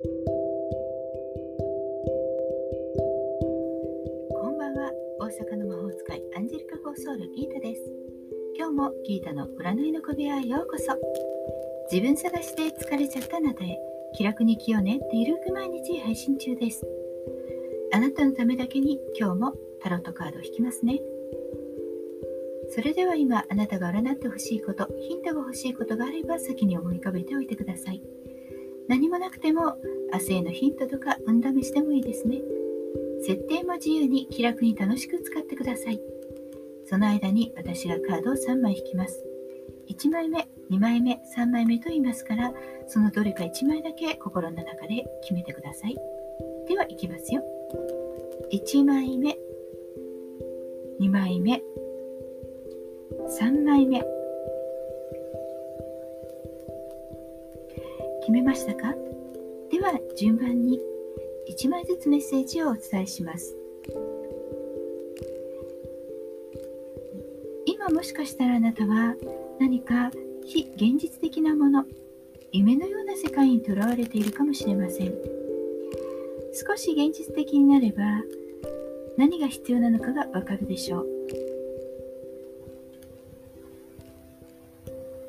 [0.00, 0.06] こ
[4.48, 4.92] んばんは。
[5.18, 7.82] 大阪の魔法使いアンジェリカ・フォーソールギータです。
[8.56, 10.94] 今日もギータの占いの小部屋へようこそ。
[11.90, 13.76] 自分探しで疲れちゃったあなたへ
[14.14, 16.86] 気楽に気をねってゆるく毎日配信中です。
[17.92, 21.00] あなたのためだけに今日もタロットカードを引きますね。
[22.70, 28.00] それでは今あなたが占ってほしいことヒントが欲しいことがあれば先に思い浮かべておいてください。
[28.88, 29.76] 何もなくても
[30.12, 32.40] 明日へのヒントとか運試しでもいいですね。
[33.20, 36.00] 設定も自由に気楽に楽しく使ってください。
[36.86, 39.22] その間に私がカードを3枚引きます。
[39.88, 42.52] 1枚目、2枚目、3枚目と言いますから、
[42.86, 45.96] そのどれか1枚だけ心の中で決めてください。
[46.66, 47.42] では、いきますよ。
[48.52, 49.38] 1枚目、
[51.00, 51.62] 2枚目、
[53.40, 54.17] 3枚目。
[58.28, 58.94] 決めましたか？
[59.70, 60.78] では順番に
[61.48, 63.56] 1枚ずつメッセージをお伝えします。
[67.64, 69.14] 今もしかしたらあなたは
[69.58, 70.10] 何か
[70.44, 71.86] 非現実的なもの
[72.52, 75.14] 夢のような世界にとらわれているかもしれません。
[76.52, 78.02] 少し現実的になれば
[79.16, 81.06] 何が必要なのかがわかるでしょう。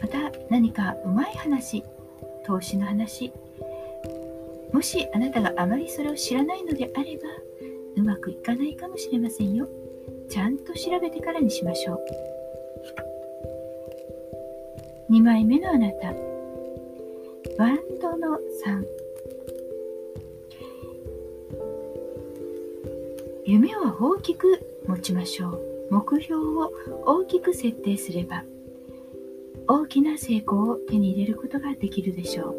[0.00, 1.82] また何かうまい話
[2.44, 3.32] 投資の話。
[4.72, 7.22] もしあなたがあまりそれを知らないのであれば
[7.96, 9.68] うまくいかないかもしれませんよ。
[10.28, 12.04] ちゃんと調べてからにしましょう。
[15.12, 16.08] 2枚目のあなた。
[17.58, 18.84] ワンドの3
[23.44, 25.60] 夢は大きく持ちましょう。
[25.90, 26.72] 目標を
[27.04, 28.42] 大きく設定すれば。
[29.66, 32.56] 大きな成功を手に入れることができるでしょう。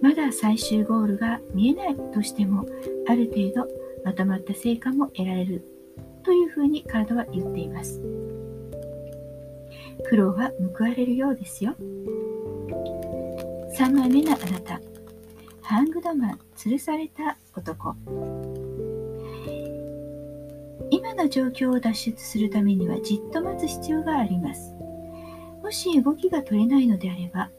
[0.00, 2.66] まだ最終ゴールが見えないとしても
[3.08, 3.68] ある程度
[4.04, 5.62] まとまった成果も得られる。
[6.22, 8.00] というふうにカードは言っています。
[10.08, 11.74] 苦労は報われるようですよ。
[13.76, 14.80] 3枚目のあなた。
[15.62, 17.94] ハングドマン吊るされた男。
[21.18, 24.72] の状況を脱出するためにはじっと待つ必要があります。
[25.62, 27.50] もし動きが取れないのであれば、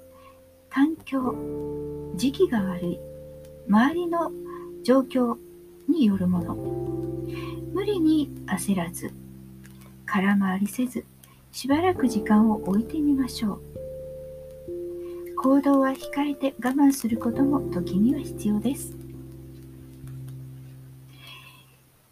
[0.69, 1.35] 環境、
[2.15, 2.99] 時期が悪い、
[3.67, 4.31] 周りの
[4.83, 5.37] 状況
[5.89, 6.55] によるもの、
[7.73, 9.11] 無理に焦らず、
[10.05, 11.03] 空回りせず、
[11.51, 13.61] しばらく時間を置いてみましょう。
[15.35, 18.95] 行動は控えて我慢することも時には必要です。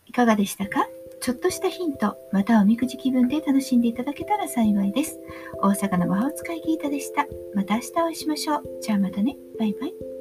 [0.06, 0.88] いかがでしたか？
[1.27, 5.19] ちょっとしたヒント、またおみくじ気分で楽しんでいただけたら幸いです。
[5.61, 7.27] 大阪の魔法使いギータでした。
[7.53, 8.63] また明日お会いしましょう。
[8.79, 9.35] じゃあまたね。
[9.59, 10.16] バイバイ。